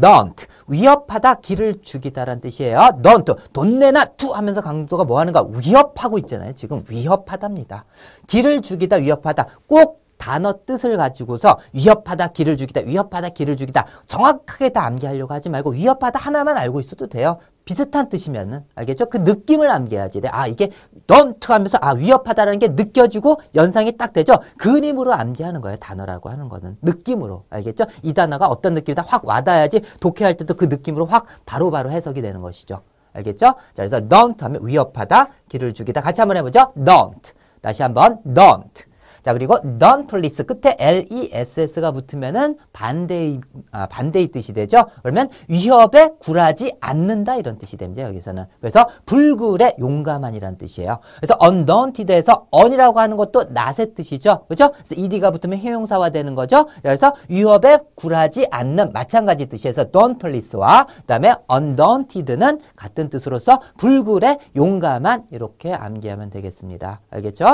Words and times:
don't 0.00 0.48
위협하다 0.66 1.34
길을 1.34 1.82
죽이다라는 1.82 2.40
뜻이에요. 2.40 2.78
don't 3.00 3.36
돈 3.52 3.78
내나 3.78 4.04
to 4.04 4.32
하면서 4.32 4.60
강도가 4.60 5.04
뭐 5.04 5.20
하는가 5.20 5.46
위협하고 5.48 6.18
있잖아요. 6.18 6.52
지금 6.54 6.84
위협하답니다. 6.88 7.84
길을 8.26 8.62
죽이다 8.62 8.96
위협하다 8.96 9.46
꼭 9.68 10.03
단어 10.16 10.54
뜻을 10.64 10.96
가지고서 10.96 11.58
위협하다 11.72 12.28
길을 12.28 12.56
죽이다 12.56 12.82
위협하다 12.82 13.30
길을 13.30 13.56
죽이다 13.56 13.86
정확하게 14.06 14.70
다 14.70 14.84
암기하려고 14.86 15.34
하지 15.34 15.48
말고 15.48 15.70
위협하다 15.70 16.18
하나만 16.18 16.56
알고 16.56 16.80
있어도 16.80 17.06
돼요. 17.08 17.38
비슷한 17.64 18.08
뜻이면은 18.08 18.64
알겠죠? 18.74 19.06
그 19.06 19.18
느낌을 19.18 19.70
암기해야지 19.70 20.20
돼. 20.20 20.28
아 20.28 20.46
이게 20.46 20.70
don't 21.06 21.46
하면서 21.48 21.78
아 21.80 21.92
위협하다라는 21.92 22.58
게 22.58 22.68
느껴지고 22.68 23.40
연상이 23.54 23.96
딱 23.96 24.12
되죠? 24.12 24.38
그림으로 24.58 25.14
암기하는 25.14 25.60
거예요. 25.60 25.76
단어라고 25.78 26.28
하는 26.28 26.48
거는 26.48 26.76
느낌으로 26.82 27.44
알겠죠? 27.50 27.86
이 28.02 28.12
단어가 28.12 28.48
어떤 28.48 28.74
느낌이다 28.74 29.04
확 29.06 29.26
와닿아야지 29.26 29.80
독해할 30.00 30.36
때도 30.36 30.54
그 30.54 30.66
느낌으로 30.66 31.06
확 31.06 31.26
바로바로 31.46 31.90
해석이 31.90 32.20
되는 32.20 32.40
것이죠. 32.40 32.82
알겠죠? 33.14 33.46
자 33.46 33.56
그래서 33.76 34.00
don't 34.00 34.40
하면 34.40 34.66
위협하다 34.66 35.28
길을 35.48 35.72
죽이다 35.72 36.00
같이 36.00 36.20
한번 36.20 36.36
해보죠. 36.36 36.72
don't 36.76 37.32
다시 37.62 37.82
한번 37.82 38.20
don't 38.26 38.93
자 39.24 39.32
그리고 39.32 39.58
dauntless 39.78 40.44
끝에 40.44 40.76
less가 40.78 41.92
붙으면은 41.92 42.58
반대의 42.74 43.40
아, 43.72 43.86
반대의 43.86 44.28
뜻이 44.28 44.52
되죠. 44.52 44.84
그러면 45.02 45.30
위협에 45.48 46.10
굴하지 46.20 46.76
않는다 46.80 47.36
이런 47.36 47.56
뜻이 47.56 47.78
됩니다. 47.78 48.02
여기서는 48.02 48.44
그래서 48.60 48.86
불굴의 49.06 49.76
용감한이라는 49.78 50.58
뜻이에요. 50.58 50.98
그래서 51.16 51.38
undaunted에서 51.42 52.48
on이라고 52.50 53.00
하는 53.00 53.16
것도 53.16 53.46
not의 53.56 53.94
뜻이죠. 53.94 54.42
그렇죠? 54.46 54.72
그래서 54.72 54.94
ed가 54.94 55.30
붙으면 55.30 55.58
형용사화 55.58 56.10
되는 56.10 56.34
거죠. 56.34 56.68
그래서 56.82 57.14
위협에 57.30 57.78
굴하지 57.94 58.48
않는 58.50 58.92
마찬가지 58.92 59.46
뜻이어서 59.46 59.90
dauntless와 59.90 60.86
그다음에 61.00 61.34
undaunted는 61.50 62.60
같은 62.76 63.08
뜻으로서 63.08 63.58
불굴의 63.78 64.38
용감한 64.54 65.28
이렇게 65.30 65.72
암기하면 65.72 66.28
되겠습니다. 66.28 67.00
알겠죠? 67.08 67.42